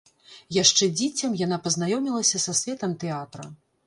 [0.55, 3.45] Яшчэ дзіцем яна пазнаёмілася са светам тэатра.